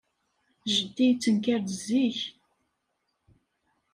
Jeddi 0.73 1.03
yettenkar-d 1.07 1.69
zik. 1.85 2.19